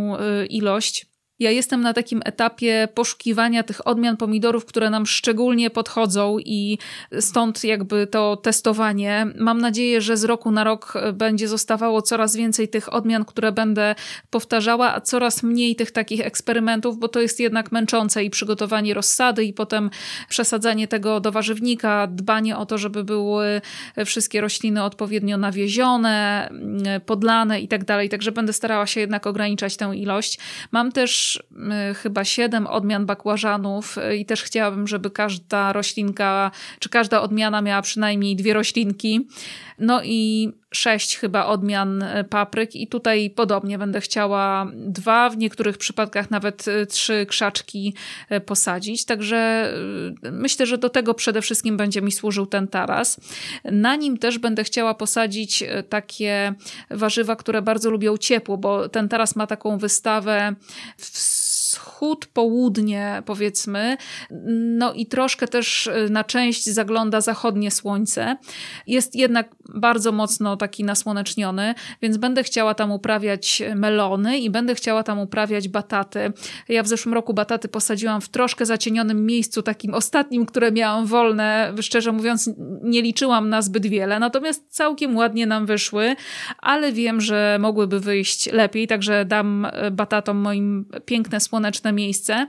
[0.51, 6.79] ilość Ja jestem na takim etapie poszukiwania tych odmian pomidorów, które nam szczególnie podchodzą i
[7.21, 9.27] stąd jakby to testowanie.
[9.39, 13.95] Mam nadzieję, że z roku na rok będzie zostawało coraz więcej tych odmian, które będę
[14.31, 19.45] powtarzała, a coraz mniej tych takich eksperymentów, bo to jest jednak męczące i przygotowanie rozsady
[19.45, 19.91] i potem
[20.29, 23.61] przesadzanie tego do warzywnika, dbanie o to, żeby były
[24.07, 26.49] wszystkie rośliny odpowiednio nawiezione,
[27.07, 28.09] podlane i tak dalej.
[28.09, 30.39] Także będę starała się jednak ograniczać tę ilość.
[30.73, 31.24] Mam też
[31.91, 37.63] Y, chyba siedem odmian bakłażanów y, i też chciałabym, żeby każda roślinka, czy każda odmiana
[37.63, 39.29] miała przynajmniej dwie roślinki.
[39.79, 45.79] No i sześć chyba odmian e, papryk i tutaj podobnie będę chciała dwa, w niektórych
[45.79, 47.95] przypadkach nawet e, trzy krzaczki
[48.29, 49.05] e, posadzić.
[49.05, 49.73] Także
[50.23, 53.21] myślę, że do tego przede wszystkim będzie mi służył ten taras.
[53.65, 56.55] Na nim też będę chciała posadzić takie
[56.91, 60.55] warzywa, które bardzo lubią ciepło, bo ten taras ma taką wystawę
[60.97, 61.19] w
[61.75, 63.97] wschód, południe powiedzmy,
[64.79, 68.37] no i troszkę też y, na część zagląda zachodnie słońce.
[68.87, 75.03] Jest jednak bardzo mocno taki nasłoneczniony, więc będę chciała tam uprawiać melony i będę chciała
[75.03, 76.33] tam uprawiać bataty.
[76.69, 81.75] Ja w zeszłym roku bataty posadziłam w troszkę zacienionym miejscu, takim ostatnim, które miałam wolne.
[81.81, 82.51] Szczerze mówiąc,
[82.83, 86.17] nie liczyłam na zbyt wiele, natomiast całkiem ładnie nam wyszły,
[86.59, 92.47] ale wiem, że mogłyby wyjść lepiej, także dam batatom moim piękne słoneczne miejsce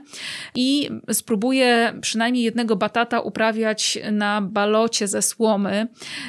[0.54, 5.88] i spróbuję przynajmniej jednego batata uprawiać na balocie ze słomy.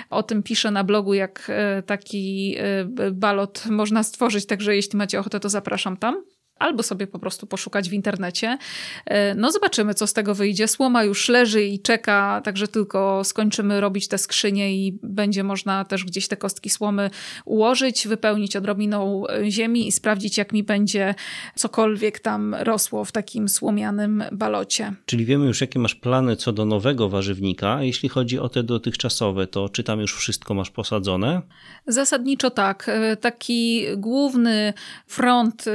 [0.10, 5.20] O tym piszę na blogu, jak e, taki e, balot można stworzyć, także jeśli macie
[5.20, 8.58] ochotę, to zapraszam tam albo sobie po prostu poszukać w internecie.
[9.06, 10.68] E, no zobaczymy, co z tego wyjdzie.
[10.68, 16.06] Słoma już leży i czeka, także tylko skończymy robić te skrzynie i będzie można też
[16.06, 17.10] gdzieś te kostki słomy
[17.46, 21.16] ułożyć, wypełnić odrobiną ziemi i sprawdzić, jak mi będzie
[21.56, 24.94] cokolwiek tam rosło w takim słomianym balocie.
[25.06, 27.84] Czyli wiemy już, jakie masz plany co do nowego warzywnika.
[27.84, 31.42] Jeśli chodzi o te dotychczasowe, to czy tam już wszystko masz posadzone?
[31.88, 32.90] Zasadniczo tak.
[32.90, 34.74] E, taki główny
[35.08, 35.66] front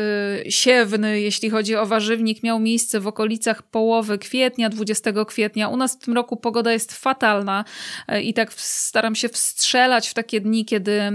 [0.48, 5.68] się e, siewny, jeśli chodzi o warzywnik, miał miejsce w okolicach połowy kwietnia, 20 kwietnia.
[5.68, 7.64] U nas w tym roku pogoda jest fatalna
[8.08, 11.12] e, i tak staram się wstrzelać w takie dni, kiedy e,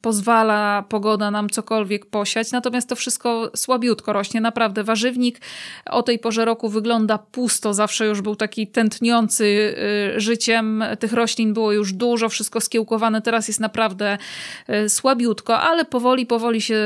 [0.00, 2.52] pozwala pogoda nam cokolwiek posiać.
[2.52, 4.40] Natomiast to wszystko słabiutko rośnie.
[4.40, 5.40] Naprawdę warzywnik
[5.86, 7.74] o tej porze roku wygląda pusto.
[7.74, 9.76] Zawsze już był taki tętniący
[10.16, 10.84] e, życiem.
[10.98, 13.22] Tych roślin było już dużo, wszystko skiełkowane.
[13.22, 14.18] Teraz jest naprawdę
[14.88, 16.76] słabiutko, ale powoli, powoli się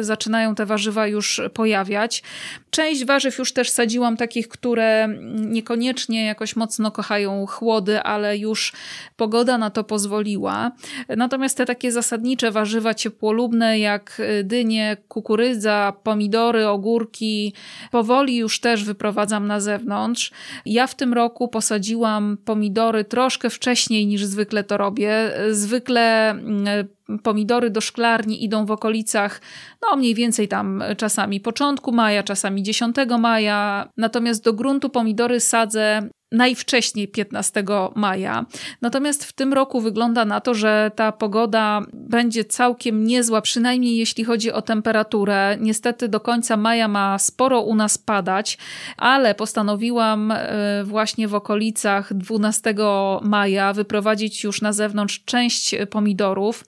[0.00, 2.22] zaczynają te warzywa już pojawiać.
[2.70, 8.72] Część warzyw już też sadziłam takich, które niekoniecznie jakoś mocno kochają chłody, ale już
[9.16, 10.72] pogoda na to pozwoliła.
[11.16, 17.54] Natomiast te takie zasadnicze warzywa ciepłolubne jak dynie, kukurydza, pomidory, ogórki,
[17.90, 20.30] powoli już też wyprowadzam na zewnątrz.
[20.66, 25.32] Ja w tym roku posadziłam pomidory troszkę wcześniej niż zwykle to robię.
[25.50, 29.40] Zwykle mm, pomidory do szklarni idą w okolicach,
[29.82, 33.88] no mniej więcej tam czasami początku maja, czasami 10 maja.
[33.96, 37.64] Natomiast do gruntu pomidory sadzę najwcześniej 15
[37.94, 38.46] maja.
[38.80, 44.24] Natomiast w tym roku wygląda na to, że ta pogoda będzie całkiem niezła, przynajmniej jeśli
[44.24, 45.56] chodzi o temperaturę.
[45.60, 48.58] Niestety do końca maja ma sporo u nas padać,
[48.96, 52.74] ale postanowiłam e, właśnie w okolicach 12
[53.22, 56.64] maja wyprowadzić już na zewnątrz część pomidorów.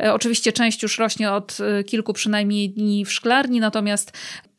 [0.00, 4.12] E, oczywiście część już rośnie od e, kilku przynajmniej dni w szklarni, natomiast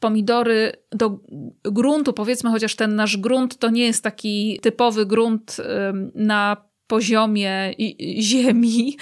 [0.03, 1.19] pomidory do
[1.63, 5.57] gruntu, powiedzmy, chociaż ten nasz grunt to nie jest taki typowy grunt
[6.15, 7.73] na poziomie
[8.19, 8.97] ziemi,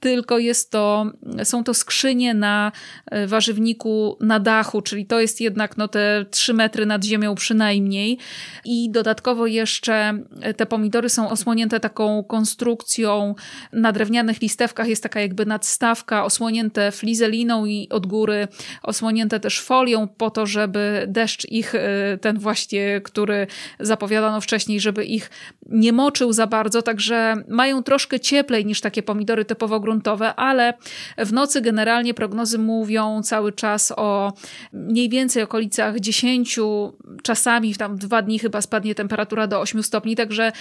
[0.00, 1.06] tylko jest to,
[1.44, 2.72] są to skrzynie na
[3.06, 8.18] e, warzywniku na dachu, czyli to jest jednak no, te 3 metry nad ziemią przynajmniej.
[8.64, 13.34] I dodatkowo jeszcze e, te pomidory są osłonięte taką konstrukcją
[13.72, 18.48] na drewnianych listewkach, jest taka jakby nadstawka, osłonięte flizeliną i od góry
[18.82, 23.46] osłonięte też folią po to, żeby deszcz ich, e, ten właśnie, który
[23.80, 25.30] zapowiadano wcześniej, żeby ich
[25.66, 30.74] nie moczył za bardzo, także mają troszkę cieplej niż takie pomidory typowo gruntowe, ale
[31.18, 34.32] w nocy generalnie prognozy mówią cały czas o
[34.72, 36.58] mniej więcej okolicach 10,
[37.22, 40.52] czasami w tam dwa dni chyba spadnie temperatura do 8 stopni, także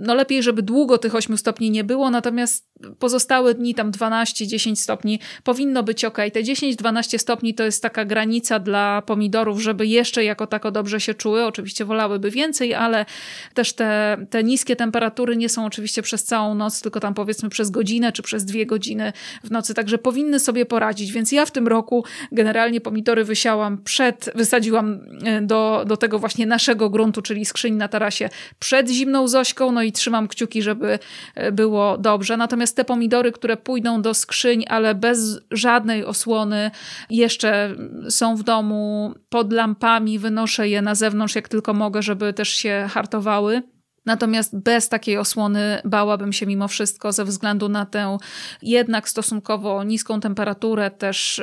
[0.00, 5.20] no lepiej, żeby długo tych 8 stopni nie było, natomiast pozostałe dni tam 12-10 stopni
[5.44, 6.18] powinno być ok.
[6.32, 11.14] Te 10-12 stopni to jest taka granica dla pomidorów, żeby jeszcze jako tako dobrze się
[11.14, 11.44] czuły.
[11.44, 13.06] Oczywiście wolałyby więcej, ale
[13.54, 17.70] też te te niskie temperatury nie są oczywiście przez całą noc, tylko tam powiedzmy przez
[17.70, 19.12] godzinę czy przez dwie godziny
[19.44, 21.12] w nocy, także powinny sobie poradzić.
[21.12, 26.46] Więc ja w tym roku generalnie pomidory wysiałam przed, wysadziłam e, do, do tego właśnie
[26.46, 30.98] naszego gruntu, czyli skrzyń na tarasie przed zimną Zośką, no i trzymam kciuki, żeby
[31.34, 32.36] e, było dobrze.
[32.36, 36.70] Natomiast te pomidory, które pójdą do skrzyń, ale bez żadnej osłony,
[37.10, 37.76] jeszcze
[38.08, 42.86] są w domu pod lampami, wynoszę je na zewnątrz jak tylko mogę, żeby też się
[42.90, 43.73] hartowały.
[44.06, 48.18] Natomiast bez takiej osłony bałabym się mimo wszystko ze względu na tę
[48.62, 51.42] jednak stosunkowo niską temperaturę, też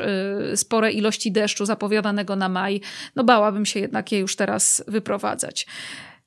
[0.49, 2.81] yy, spore ilości deszczu zapowiadanego na maj.
[3.15, 5.67] No bałabym się jednak je już teraz wyprowadzać.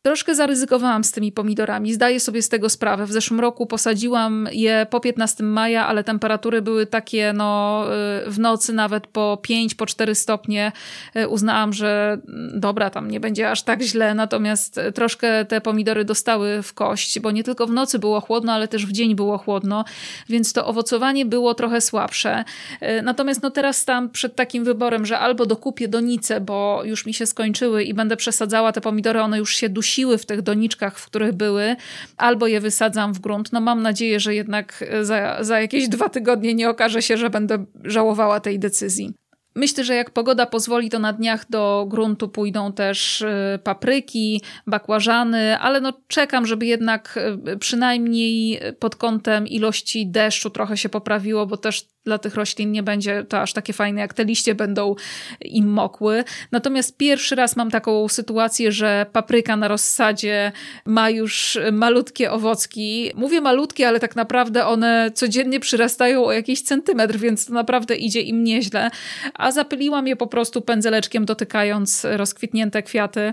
[0.07, 3.07] Troszkę zaryzykowałam z tymi pomidorami, zdaję sobie z tego sprawę.
[3.07, 7.85] W zeszłym roku posadziłam je po 15 maja, ale temperatury były takie no,
[8.27, 10.73] y, w nocy nawet po 5, po 4 stopnie.
[11.17, 16.05] Y, uznałam, że mm, dobra, tam nie będzie aż tak źle, natomiast troszkę te pomidory
[16.05, 19.39] dostały w kość, bo nie tylko w nocy było chłodno, ale też w dzień było
[19.39, 19.85] chłodno,
[20.29, 22.45] więc to owocowanie było trochę słabsze.
[22.83, 27.15] Y, natomiast no teraz stałam przed takim wyborem, że albo dokupię donice, bo już mi
[27.15, 30.99] się skończyły i będę przesadzała te pomidory, one już się dusiły, siły w tych doniczkach,
[30.99, 31.77] w których były,
[32.17, 33.53] albo je wysadzam w grunt.
[33.53, 37.65] No mam nadzieję, że jednak za, za jakieś dwa tygodnie nie okaże się, że będę
[37.85, 39.15] żałowała tej decyzji.
[39.55, 45.59] Myślę, że jak pogoda pozwoli, to na dniach do gruntu pójdą też y, papryki, bakłażany,
[45.59, 47.19] ale no czekam, żeby jednak
[47.53, 52.83] y, przynajmniej pod kątem ilości deszczu trochę się poprawiło, bo też dla tych roślin nie
[52.83, 54.95] będzie to aż takie fajne, jak te liście będą
[55.41, 56.25] im mokły.
[56.53, 60.53] Natomiast pierwszy raz mam taką sytuację, że papryka na rozsadzie
[60.87, 63.11] ma już malutkie owocki.
[63.15, 68.21] Mówię malutkie, ale tak naprawdę one codziennie przyrastają o jakiś centymetr, więc to naprawdę idzie
[68.21, 68.91] im nieźle.
[69.45, 73.33] A zapyliłam je po prostu pędzeleczkiem, dotykając rozkwitnięte kwiaty.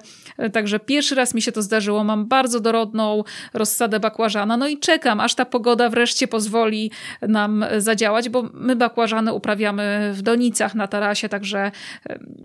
[0.54, 2.04] Także pierwszy raz mi się to zdarzyło.
[2.04, 4.58] Mam bardzo dorodną rozsadę bakłażana.
[4.58, 10.22] No i czekam, aż ta pogoda wreszcie pozwoli nam zadziałać, bo My bakłażany uprawiamy w
[10.22, 11.72] donicach na tarasie, także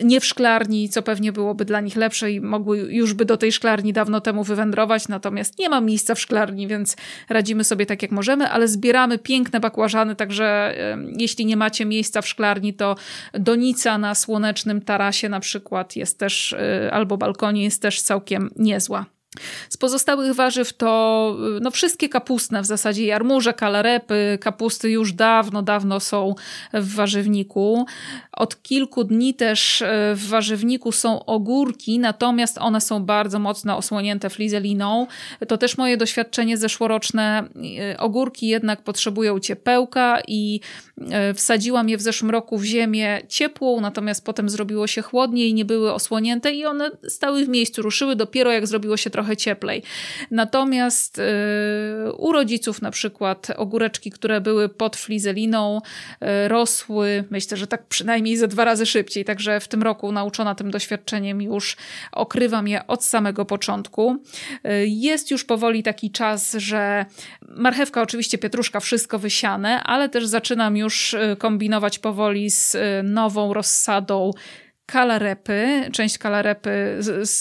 [0.03, 3.53] nie w szklarni, co pewnie byłoby dla nich lepsze i mogły już by do tej
[3.53, 6.97] szklarni dawno temu wywędrować, natomiast nie ma miejsca w szklarni, więc
[7.29, 10.75] radzimy sobie tak jak możemy, ale zbieramy piękne bakłażany, także
[11.19, 12.97] jeśli nie macie miejsca w szklarni, to
[13.57, 19.07] donica na słonecznym tarasie na przykład jest też, y, albo balkonie jest też całkiem niezła.
[19.69, 26.01] Z pozostałych warzyw to no, wszystkie kapustne, w zasadzie jarmuże, kalarepy, kapusty już dawno, dawno
[26.01, 26.35] są
[26.73, 27.87] w warzywniku.
[28.33, 34.31] Od kilku dni też e, w warzywniku są ogórki, natomiast one są bardzo mocno osłonięte
[34.31, 35.07] flizeliną.
[35.49, 37.49] To też moje doświadczenie zeszłoroczne.
[37.93, 40.61] E, ogórki jednak potrzebują ciepełka i
[41.35, 45.93] wsadziłam je w zeszłym roku w ziemię ciepłą, natomiast potem zrobiło się chłodniej, nie były
[45.93, 49.83] osłonięte i one stały w miejscu, ruszyły dopiero jak zrobiło się trochę cieplej.
[50.31, 51.23] Natomiast y,
[52.13, 58.37] u rodziców na przykład ogóreczki, które były pod flizeliną, y, rosły, myślę, że tak przynajmniej
[58.37, 59.25] ze dwa razy szybciej.
[59.25, 61.77] Także w tym roku nauczona tym doświadczeniem już
[62.13, 64.17] okrywam je od samego początku.
[64.67, 67.07] Y, jest już powoli taki czas, że
[67.49, 74.31] marchewka, oczywiście pietruszka, wszystko wysiane, ale też zaczynam już kombinować powoli z nową rozsadą
[74.87, 76.99] kalarepy, część kalarepy,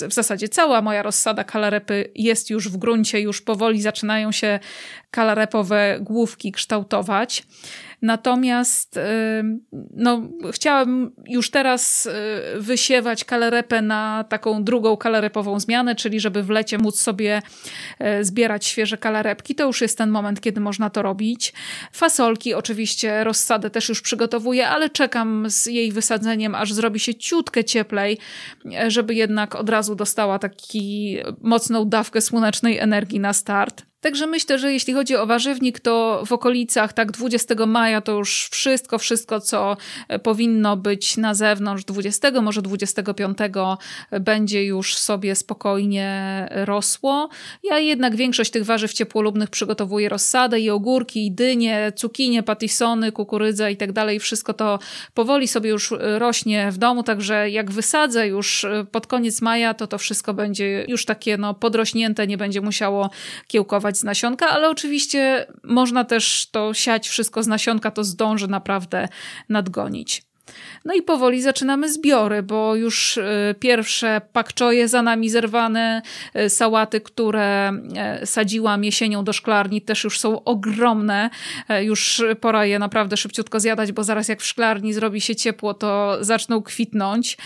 [0.10, 4.60] w zasadzie cała moja rozsada kalarepy jest już w gruncie, już powoli zaczynają się
[5.12, 7.44] kalarepowe główki kształtować.
[8.06, 9.00] Natomiast
[9.96, 12.12] no, chciałam już teraz y,
[12.60, 17.41] wysiewać kalarepę na taką drugą kalarepową zmianę, czyli żeby w lecie móc sobie
[18.00, 19.56] e, zbierać świeże kalarepki.
[19.56, 21.54] To już jest ten moment, kiedy można to robić.
[21.91, 27.63] Fasolki oczywiście rozsadę też już przygotowuję, ale czekam z jej wysadzeniem, aż zrobi się ciutkę
[27.63, 28.18] cieplej,
[28.88, 33.86] żeby jednak od razu dostała taki mocną dawkę słonecznej energii na start.
[34.06, 38.50] Także myślę, że jeśli chodzi o warzywnik, to w okolicach tak 20 maja to już
[38.52, 43.38] wszystko, wszystko, co e, powinno być na zewnątrz 20, może 25
[44.12, 47.30] e, będzie już sobie spokojnie rosło.
[47.63, 53.70] Ja jednak większość tych warzyw ciepłolubnych przygotowuję rozsadę i ogórki, i dynie, cukinie, patisony, kukurydza
[53.70, 54.20] i tak dalej.
[54.20, 54.80] Wszystko to
[55.13, 59.88] powoli sobie już e, rośnie w domu, także jak wysadzę już pod koniec maja, to
[59.88, 63.10] to wszystko będzie już takie no, podrośnięte, nie będzie musiało
[63.48, 69.08] kiełkować z nasionka, ale oczywiście można też to siać wszystko z nasionka, to zdąży naprawdę
[69.50, 70.24] nadgonić.
[70.86, 76.02] No i powoli zaczynamy zbiory, bo już y, pierwsze pakczoje za nami zerwane,
[76.36, 77.72] y, sałaty, które
[78.24, 81.30] y, sadziłam jesienią do szklarni też już są ogromne.
[81.82, 86.18] Już pora je naprawdę szybciutko zjadać, bo zaraz jak w szklarni zrobi się ciepło, to
[86.22, 87.38] zaczną kwitnąć.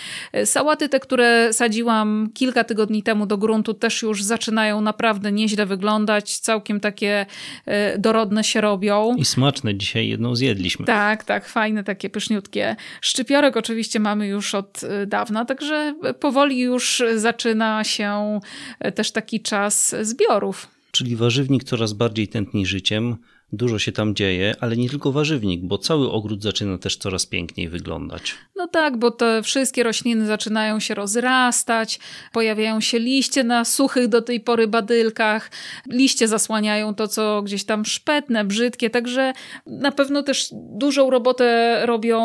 [0.46, 6.38] Sałaty te, które sadziłam kilka tygodni temu do gruntu też już zaczynają naprawdę nieźle wyglądać.
[6.38, 7.26] Całkiem takie
[7.98, 9.16] dorodne się robią.
[9.18, 9.76] I smaczne.
[9.76, 10.86] Dzisiaj jedną zjedliśmy.
[10.86, 11.48] Tak, tak.
[11.48, 12.76] Fajne, takie pyszniutkie.
[13.02, 18.40] Szczypiorek oczywiście mamy już od y, dawna, także powoli już zaczyna się
[18.88, 20.68] y, też taki czas zbiorów.
[20.92, 23.18] Czyli warzywnik coraz bardziej tętni życiem,
[23.54, 27.70] dużo się tam dzieje, ale nie tylko warzywnik, bo cały ogród zaczyna też coraz piękniej
[27.70, 28.36] wyglądać.
[28.56, 32.00] No tak, bo te wszystkie rośliny zaczynają się rozrastać,
[32.34, 35.52] pojawiają się liście na suchych do tej pory badylkach,
[35.88, 39.34] liście zasłaniają to, co gdzieś tam szpetne, brzydkie, także
[39.66, 42.20] na pewno też dużą robotę robią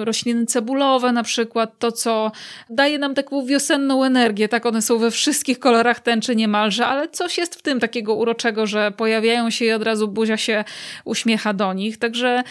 [0.00, 2.32] y, rośliny cebulowe na przykład, to co
[2.70, 7.38] daje nam taką wiosenną energię, tak one są we wszystkich kolorach tęczy niemalże, ale coś
[7.38, 10.64] jest w tym takiego uroczego, że pojawiają się i od razu się
[11.04, 12.42] uśmiecha do nich, także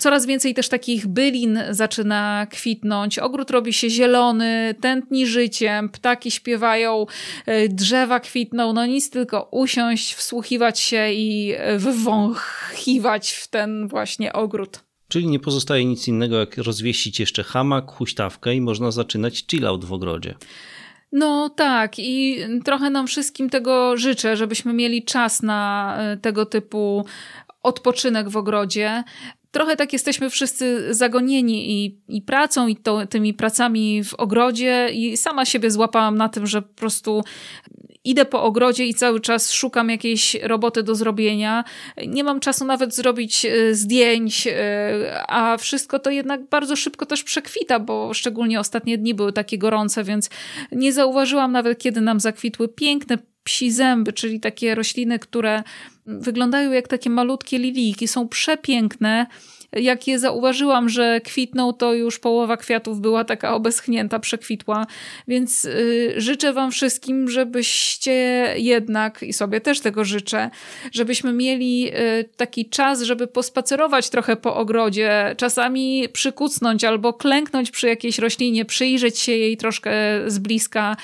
[0.00, 7.06] coraz więcej też takich bylin zaczyna kwitnąć, ogród robi się zielony, tętni życiem, ptaki śpiewają,
[7.46, 14.84] e, drzewa kwitną, no nic tylko usiąść, wsłuchiwać się i wywąchiwać w ten właśnie ogród.
[15.08, 19.92] Czyli nie pozostaje nic innego, jak rozwieścić jeszcze hamak, huśtawkę i można zaczynać chillout w
[19.92, 20.34] ogrodzie.
[21.16, 27.04] No tak, i trochę nam wszystkim tego życzę, żebyśmy mieli czas na e, tego typu
[27.62, 29.04] odpoczynek w ogrodzie.
[29.50, 35.16] Trochę tak jesteśmy wszyscy zagonieni i, i pracą, i to, tymi pracami w ogrodzie, i
[35.16, 37.24] sama siebie złapałam na tym, że po prostu
[38.04, 41.64] idę po ogrodzie i cały czas szukam jakiejś roboty do zrobienia.
[42.06, 47.24] Nie mam czasu nawet zrobić e, zdjęć, e, a wszystko to jednak bardzo szybko też
[47.24, 50.30] przekwita, bo szczególnie ostatnie dni były takie gorące, więc
[50.72, 55.62] nie zauważyłam nawet, kiedy nam zakwitły piękne psi zęby, czyli takie rośliny, które
[56.06, 59.26] wyglądają jak takie malutkie lilijki, są przepiękne.
[59.76, 64.86] Jak je zauważyłam, że kwitną, to już połowa kwiatów była taka obeschnięta, przekwitła.
[65.28, 68.12] Więc y, życzę Wam wszystkim, żebyście
[68.56, 70.50] jednak, i sobie też tego życzę,
[70.92, 77.86] żebyśmy mieli y, taki czas, żeby pospacerować trochę po ogrodzie, czasami przykucnąć albo klęknąć przy
[77.86, 79.92] jakiejś roślinie, przyjrzeć się jej troszkę
[80.26, 80.96] z bliska.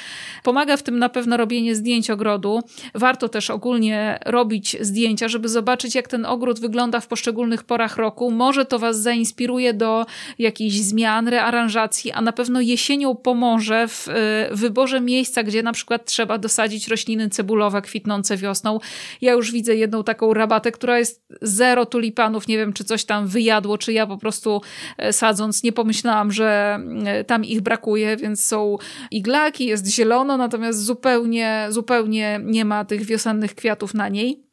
[0.43, 2.61] Pomaga w tym na pewno robienie zdjęć ogrodu.
[2.95, 8.31] Warto też ogólnie robić zdjęcia, żeby zobaczyć, jak ten ogród wygląda w poszczególnych porach roku.
[8.31, 10.07] Może to Was zainspiruje do
[10.39, 16.05] jakichś zmian, rearanżacji, a na pewno jesienią pomoże w y, wyborze miejsca, gdzie na przykład
[16.05, 18.79] trzeba dosadzić rośliny cebulowe kwitnące wiosną.
[19.21, 22.49] Ja już widzę jedną taką rabatę, która jest zero tulipanów.
[22.49, 24.61] Nie wiem, czy coś tam wyjadło, czy ja po prostu
[24.99, 28.77] e, sadząc nie pomyślałam, że e, tam ich brakuje, więc są
[29.11, 34.50] iglaki, jest zielono, natomiast zupełnie, zupełnie nie ma tych wiosennych kwiatów na niej.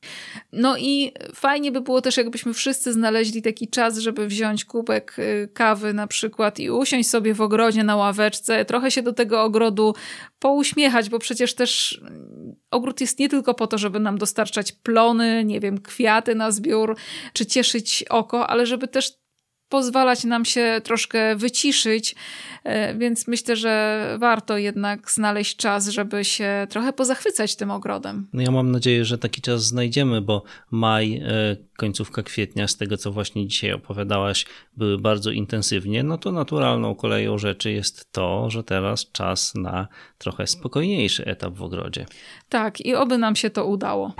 [0.52, 5.50] No i fajnie by było też, jakbyśmy wszyscy znaleźli taki czas, żeby wziąć kubek y,
[5.54, 9.96] kawy na przykład i usiąść sobie w ogrodzie na ławeczce, trochę się do tego ogrodu
[10.40, 15.46] pouśmiechać, bo przecież też mm, ogród jest nie tylko po to, żeby nam dostarczać plony,
[15.46, 16.98] nie wiem, kwiaty na zbiór,
[17.34, 19.27] czy cieszyć oko, ale żeby też
[19.70, 22.16] pozwalać nam się troszkę wyciszyć,
[22.64, 28.28] e, więc myślę, że warto jednak znaleźć czas, żeby się trochę pozachwycać tym ogrodem.
[28.34, 32.98] No ja mam nadzieję, że taki czas znajdziemy, bo maj, e, końcówka kwietnia, z tego
[32.98, 34.46] co właśnie dzisiaj opowiadałaś,
[34.78, 40.48] były bardzo intensywnie, no to naturalną koleją rzeczy jest to, że teraz czas na trochę
[40.48, 42.06] spokojniejszy etap w ogrodzie.
[42.50, 44.14] Tak, i oby nam się to udało.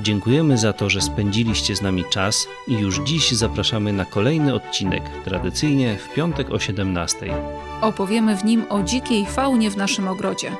[0.00, 5.02] Dziękujemy za to, że spędziliście z nami czas i już dziś zapraszamy na kolejny odcinek,
[5.24, 7.34] tradycyjnie w piątek o 17.
[7.80, 10.56] Opowiemy w nim o dzikiej faunie w naszym ogrodzie.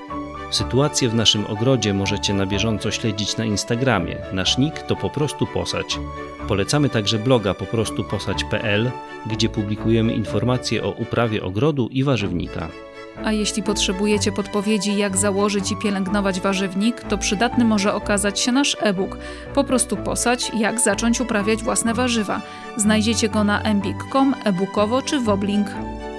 [0.53, 4.17] Sytuację w naszym ogrodzie możecie na bieżąco śledzić na Instagramie.
[4.33, 5.99] Nasz nick to po prostu posać.
[6.49, 8.91] Polecamy także bloga poprostuposać.pl,
[9.27, 12.69] gdzie publikujemy informacje o uprawie ogrodu i warzywnika.
[13.25, 18.77] A jeśli potrzebujecie podpowiedzi, jak założyć i pielęgnować warzywnik, to przydatny może okazać się nasz
[18.81, 19.19] e-book.
[19.55, 22.43] Po prostu posać, jak zacząć uprawiać własne warzywa.
[22.77, 25.67] Znajdziecie go na mbik.com, e-bookowo czy woblink.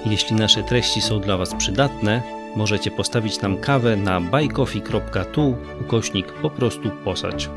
[0.06, 6.50] Jeśli nasze treści są dla Was przydatne, możecie postawić nam kawę na buycoffee.tu ukośnik po
[6.50, 7.48] prostu posać.